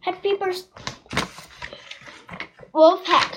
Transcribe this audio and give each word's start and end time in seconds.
Happy 0.00 0.34
birthday, 0.34 0.82
Wolfpack. 2.72 3.36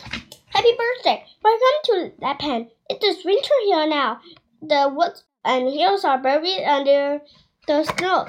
Happy 0.50 0.74
birthday. 0.78 1.26
Welcome 1.44 1.80
to 1.86 2.12
Japan. 2.20 2.70
It 2.90 3.04
is 3.04 3.26
winter 3.26 3.54
here 3.66 3.88
now. 3.88 4.20
The 4.62 4.92
woods 4.94 5.24
and 5.44 5.74
hills 5.74 6.06
are 6.06 6.22
buried 6.22 6.64
under 6.66 7.22
the 7.68 7.84
snow, 7.84 8.26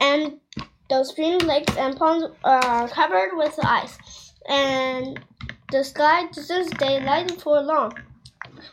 and 0.00 0.40
the 0.88 1.04
stream, 1.04 1.38
lakes, 1.38 1.76
and 1.76 1.96
ponds 1.96 2.26
are 2.44 2.88
covered 2.88 3.36
with 3.36 3.58
ice. 3.62 3.98
And 4.48 5.20
the 5.70 5.84
sky 5.84 6.28
doesn't 6.32 6.76
stay 6.76 7.04
light 7.04 7.40
for 7.42 7.60
long. 7.60 7.92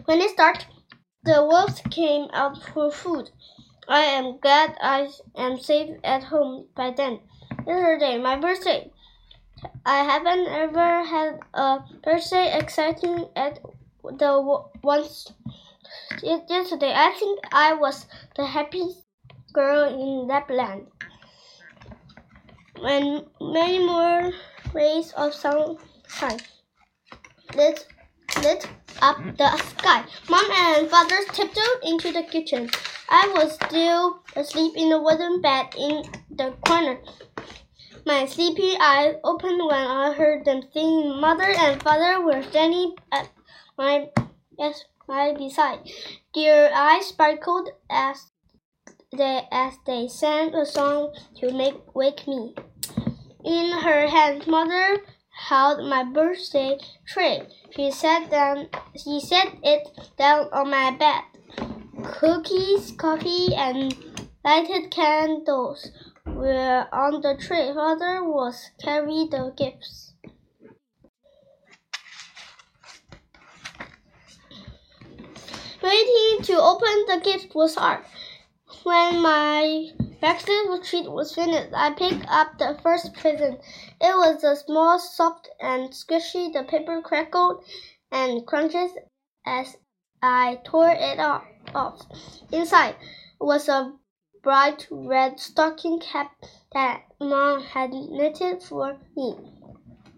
When 0.06 0.22
it 0.22 0.32
starts, 0.32 0.66
the 1.24 1.44
wolves 1.44 1.82
came 1.90 2.28
out 2.32 2.64
for 2.64 2.92
food. 2.92 3.32
I 3.90 4.02
am 4.02 4.38
glad 4.40 4.78
I 4.82 5.10
am 5.36 5.60
safe 5.60 5.98
at 6.04 6.24
home 6.24 6.68
by 6.76 6.92
then. 6.92 7.20
Yesterday, 7.68 8.18
my 8.18 8.38
birthday. 8.38 8.90
I 9.86 9.98
haven't 10.06 10.48
ever 10.48 11.04
had 11.04 11.40
a 11.54 11.80
birthday 12.02 12.58
exciting 12.58 13.28
at 13.36 13.60
the 14.04 14.62
once 14.82 15.34
yesterday. 16.24 16.94
I 16.96 17.12
think 17.20 17.40
I 17.52 17.74
was 17.74 18.06
the 18.38 18.46
happiest 18.46 19.04
girl 19.52 19.84
in 19.84 20.28
Lapland. 20.30 20.88
And 22.82 23.26
many 23.42 23.80
more 23.80 24.32
rays 24.74 25.12
of 25.18 25.34
sunshine 25.34 26.40
lit, 27.54 27.86
lit 28.44 28.66
up 29.02 29.18
the 29.38 29.58
sky. 29.58 30.06
Mom 30.30 30.46
and 30.52 30.90
father 30.90 31.20
tiptoed 31.34 31.84
into 31.84 32.14
the 32.14 32.24
kitchen. 32.24 32.70
I 33.10 33.28
was 33.36 33.56
still 33.56 34.24
asleep 34.38 34.78
in 34.78 34.88
the 34.88 35.02
wooden 35.02 35.42
bed 35.42 35.76
in 35.78 36.04
the 36.32 36.54
corner. 36.66 37.00
My 38.08 38.26
sleepy 38.26 38.78
eyes 38.80 39.16
opened 39.22 39.60
when 39.68 39.86
I 39.86 40.14
heard 40.14 40.46
them 40.46 40.62
singing. 40.72 41.20
Mother 41.20 41.52
and 41.52 41.84
father 41.84 42.24
were 42.24 42.42
standing 42.42 42.96
at 43.12 43.28
my 43.78 44.08
yes, 44.58 44.86
my 45.10 45.34
beside. 45.34 45.80
Their 46.34 46.74
eyes 46.74 47.08
sparkled 47.08 47.68
as 47.90 48.32
they 49.12 49.46
as 49.52 49.74
they 49.86 50.08
sang 50.08 50.56
a 50.56 50.66
song 50.66 51.14
to 51.42 51.52
make 51.52 51.94
wake 51.94 52.26
me. 52.30 52.56
In 53.44 53.74
her 53.74 54.08
hand, 54.08 54.48
mother 54.48 55.04
held 55.50 55.84
my 55.84 56.06
birthday 56.06 56.80
tray. 57.06 57.46
She 57.76 57.92
sat 57.92 58.32
down. 58.32 58.70
She 58.96 59.20
set 59.20 59.52
it 59.64 59.86
down 60.18 60.48
on 60.54 60.72
my 60.72 60.92
bed. 60.92 61.24
Cookies, 62.06 62.94
coffee, 62.94 63.54
and 63.54 63.94
lighted 64.46 64.92
candles 64.92 65.92
were 66.38 66.88
on 66.94 67.22
the 67.22 67.36
tray. 67.40 67.74
Father 67.74 68.24
was 68.24 68.70
carry 68.80 69.28
the 69.30 69.54
gifts. 69.58 70.14
Waiting 75.82 76.44
to 76.44 76.60
open 76.60 77.06
the 77.08 77.22
gift 77.24 77.56
was 77.56 77.76
hard. 77.76 78.04
When 78.84 79.22
my 79.22 79.90
breakfast 80.20 80.90
treat 80.90 81.10
was 81.10 81.34
finished, 81.34 81.74
I 81.74 81.92
picked 81.92 82.26
up 82.28 82.58
the 82.58 82.80
first 82.84 83.14
present. 83.14 83.60
It 84.02 84.16
was 84.16 84.44
a 84.44 84.56
small, 84.56 85.00
soft, 85.00 85.50
and 85.60 85.90
squishy. 85.92 86.52
The 86.54 86.64
paper 86.64 87.02
crackled 87.02 87.64
and 88.12 88.46
crunched 88.46 88.98
as 89.46 89.78
I 90.22 90.60
tore 90.66 90.92
it 90.92 91.20
off. 91.20 92.02
Inside 92.52 92.96
was 93.40 93.70
a 93.70 93.94
bright 94.44 94.88
red 94.92 95.40
stocking 95.40 96.00
cap 96.00 96.32
that 96.74 97.04
Mom 97.20 97.62
had 97.62 97.92
knitted 97.92 98.62
for 98.64 98.98
me. 99.16 99.36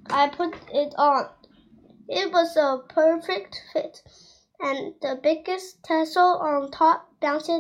I 0.10 0.30
put 0.30 0.56
it 0.74 0.94
on. 0.98 1.30
It 2.08 2.32
was 2.32 2.58
a 2.58 2.84
perfect 2.90 3.62
fit, 3.72 4.02
and 4.60 4.96
the 5.02 5.20
biggest 5.22 5.84
tassel 5.84 6.40
on 6.40 6.72
top 6.72 7.10
bounced 7.22 7.52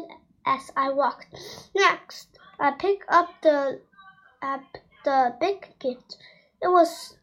as 0.45 0.71
I 0.75 0.89
walked. 0.89 1.27
Next, 1.75 2.37
I 2.59 2.71
picked 2.71 3.05
up 3.09 3.29
the 3.41 3.81
uh, 4.41 4.59
the 5.05 5.35
big 5.39 5.77
gift. 5.79 6.17
It 6.61 6.67
was 6.67 7.17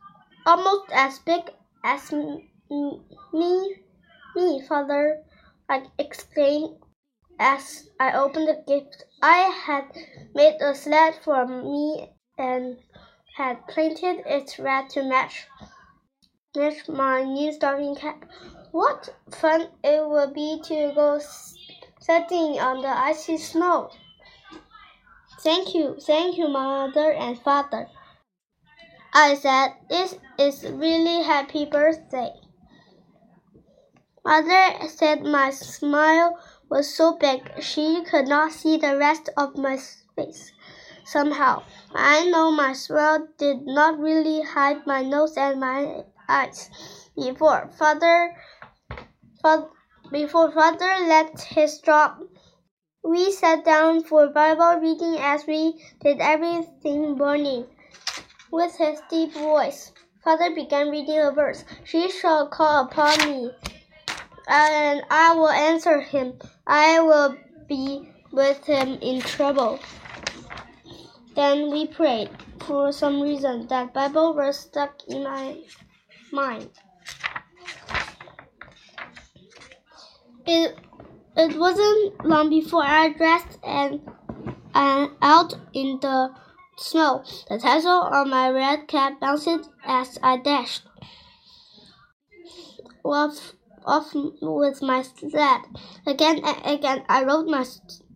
almost 0.47 0.91
as 0.93 1.19
big 1.19 1.51
as 1.83 2.13
me, 2.13 2.49
me, 4.35 4.67
father. 4.69 5.23
I 5.69 5.83
exclaimed 5.99 6.77
as 7.39 7.89
I 8.01 8.13
opened 8.13 8.49
the 8.49 8.63
gift. 8.67 9.05
I 9.23 9.39
had 9.67 9.85
made 10.35 10.61
a 10.61 10.75
sled 10.75 11.15
for 11.23 11.47
me 11.47 12.13
and 12.39 12.79
had 13.37 13.67
painted 13.67 14.23
it 14.27 14.59
red 14.59 14.91
to 14.91 15.03
match 15.03 15.47
match 16.57 16.89
my 16.89 17.23
new 17.23 17.53
stocking 17.53 17.95
cap. 17.95 18.25
What 18.73 19.15
fun 19.31 19.69
it 19.85 20.09
would 20.09 20.33
be 20.35 20.61
to 20.65 20.93
go 20.95 21.21
sledding 22.01 22.59
on 22.59 22.83
the 22.83 22.89
icy 22.89 23.37
snow! 23.37 23.91
Thank 25.41 25.75
you, 25.75 25.97
thank 26.01 26.39
you, 26.39 26.49
mother 26.49 27.13
and 27.13 27.39
father. 27.39 27.89
I 29.13 29.35
said, 29.35 29.75
This 29.89 30.17
is 30.39 30.65
really 30.65 31.23
happy 31.23 31.67
birthday. 31.67 32.33
Mother 34.25 34.89
said 34.89 35.23
my 35.23 35.51
smile 35.51 36.39
was 36.69 36.93
so 36.95 37.17
big 37.17 37.51
she 37.61 38.03
could 38.05 38.27
not 38.27 38.53
see 38.53 38.77
the 38.77 38.97
rest 38.97 39.29
of 39.37 39.57
my 39.57 39.79
face. 40.17 40.53
Somehow, 41.05 41.63
I 41.95 42.27
know 42.27 42.51
my 42.51 42.73
smile 42.73 43.29
did 43.39 43.67
not 43.67 43.99
really 43.99 44.43
hide 44.43 44.87
my 44.87 45.03
nose 45.03 45.37
and 45.37 45.61
my 45.61 46.05
eyes. 46.29 46.71
Before 47.15 47.71
father, 47.79 48.35
father 49.41 49.69
before 50.11 50.53
father 50.53 51.07
left 51.07 51.43
his 51.43 51.79
drop, 51.79 52.21
we 53.03 53.33
sat 53.33 53.65
down 53.65 54.03
for 54.03 54.29
Bible 54.29 54.81
reading 54.81 55.17
as 55.19 55.47
we 55.47 55.83
did 56.01 56.21
everything 56.21 57.17
morning. 57.17 57.67
With 58.53 58.77
his 58.77 59.01
deep 59.11 59.33
voice, 59.33 59.93
father 60.23 60.55
began 60.55 60.91
reading 60.91 61.19
a 61.19 61.33
verse. 61.33 61.65
She 61.85 62.11
shall 62.11 62.49
call 62.49 62.85
upon 62.85 63.19
me 63.29 63.51
and 64.47 65.03
I 65.11 65.35
will 65.35 65.49
answer 65.49 66.01
him. 66.01 66.35
I 66.67 67.01
will 67.01 67.37
be 67.69 68.09
with 68.33 68.65
him 68.65 68.99
in 69.01 69.21
trouble. 69.21 69.81
Then 71.35 71.71
we 71.71 71.87
prayed. 71.87 72.31
For 72.61 72.91
some 72.93 73.21
reason, 73.21 73.67
that 73.69 73.95
Bible 73.95 74.35
verse 74.35 74.59
stuck 74.59 75.03
in 75.09 75.25
my 75.25 75.63
mind. 76.33 76.71
It 80.47 80.77
it 81.37 81.59
wasn't 81.59 82.25
long 82.25 82.51
before 82.51 82.83
I 82.85 83.11
dressed 83.11 83.59
and 83.63 84.01
and 84.75 85.11
out 85.21 85.55
in 85.73 85.99
the 86.01 86.31
snow. 86.79 87.25
The 87.49 87.59
tassel 87.59 88.01
on 88.13 88.31
my 88.31 88.51
red 88.51 88.89
cap 88.89 89.21
bounced 89.21 89.69
as 89.85 90.19
I 90.23 90.39
dashed. 90.39 90.83
Off 93.05 93.56
off 93.87 94.13
with 94.15 94.83
my 94.83 95.03
sled. 95.03 95.61
Again 96.07 96.41
and 96.45 96.67
again, 96.67 97.05
I 97.09 97.25
rode 97.25 97.47
my 97.47 97.65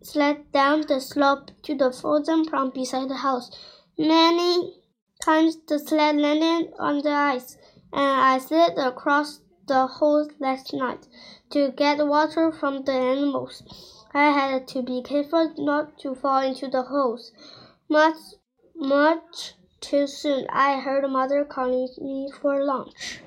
sled 0.01 0.51
down 0.51 0.81
the 0.81 0.99
slope 0.99 1.51
to 1.63 1.75
the 1.75 1.91
frozen 1.91 2.45
pond 2.45 2.73
beside 2.73 3.09
the 3.09 3.15
house. 3.15 3.51
Many 3.97 4.81
times 5.21 5.57
the 5.67 5.79
sled 5.79 6.17
landed 6.17 6.73
on 6.79 7.01
the 7.01 7.11
ice, 7.11 7.57
and 7.93 8.21
I 8.21 8.39
slid 8.39 8.77
across 8.77 9.39
the 9.67 9.87
hole 9.87 10.29
last 10.39 10.73
night 10.73 11.07
to 11.51 11.71
get 11.71 12.05
water 12.05 12.51
from 12.51 12.83
the 12.83 12.93
animals. 12.93 13.63
I 14.13 14.31
had 14.31 14.67
to 14.69 14.81
be 14.81 15.01
careful 15.01 15.53
not 15.57 15.97
to 15.99 16.15
fall 16.15 16.41
into 16.41 16.67
the 16.67 16.83
holes. 16.83 17.31
Much, 17.87 18.17
much 18.75 19.53
too 19.79 20.07
soon, 20.07 20.47
I 20.49 20.79
heard 20.79 21.09
mother 21.09 21.45
calling 21.45 21.87
me 21.99 22.29
for 22.41 22.63
lunch. 22.63 23.21